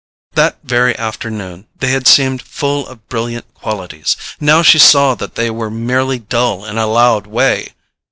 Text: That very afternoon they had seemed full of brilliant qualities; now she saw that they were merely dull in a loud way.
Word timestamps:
That 0.33 0.57
very 0.63 0.97
afternoon 0.97 1.67
they 1.77 1.89
had 1.91 2.07
seemed 2.07 2.41
full 2.41 2.87
of 2.87 3.07
brilliant 3.07 3.53
qualities; 3.53 4.17
now 4.39 4.63
she 4.63 4.79
saw 4.79 5.13
that 5.13 5.35
they 5.35 5.51
were 5.51 5.69
merely 5.69 6.17
dull 6.17 6.65
in 6.65 6.79
a 6.79 6.87
loud 6.87 7.27
way. 7.27 7.73